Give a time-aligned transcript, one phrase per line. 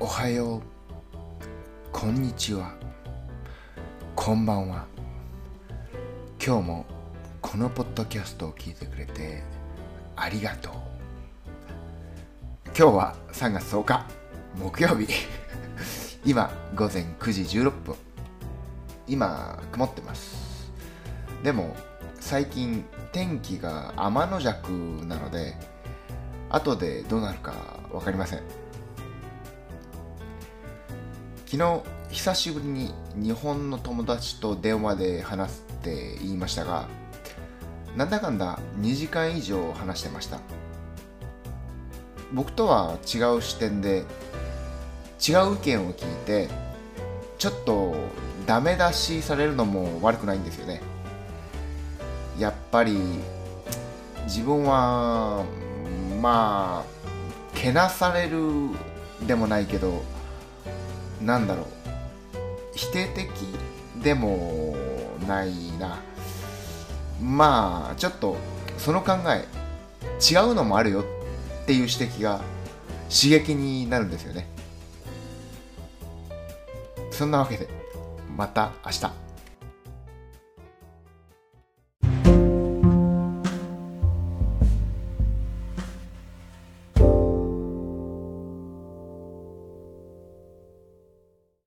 [0.00, 0.62] おはよう。
[1.90, 2.72] こんにちは。
[4.14, 4.86] こんばんは。
[6.40, 6.86] 今日も
[7.42, 9.42] このポッドキャストを聞いてくれて
[10.14, 10.72] ありがとう。
[12.66, 14.06] 今日は3月10日
[14.56, 15.08] 木曜日。
[16.24, 17.96] 今午前9時16分。
[19.08, 20.70] 今曇ってます。
[21.42, 21.74] でも
[22.20, 24.70] 最近天気が天の弱
[25.08, 25.56] なので
[26.50, 27.52] 後でどうなるか
[27.90, 28.67] 分かりません。
[31.50, 36.86] 昨日久しぶりに日本の友達と電話で話すって言いましたが
[37.96, 40.40] なんだかんだ2時間以上話してました。
[42.34, 44.04] 僕とは違う視点で
[45.26, 46.48] 違う意見を聞いて
[47.38, 47.96] ちょっと
[48.44, 50.82] ダメ出しされるのも悪くないんですよね。
[52.38, 53.00] やっぱり
[54.24, 55.46] 自分は
[56.20, 57.08] まあ
[57.54, 58.38] けなされる
[59.26, 60.02] でもないけど
[61.22, 61.66] なんだろう。
[62.74, 63.28] 否定的
[64.02, 64.76] でも
[65.26, 65.98] ないな。
[67.20, 68.36] まあちょっと
[68.76, 69.44] その考え
[70.20, 72.40] 違うのもあるよっていう指摘が
[73.10, 74.48] 刺激になるんですよね。
[77.10, 77.68] そんなわけで
[78.36, 79.27] また明日。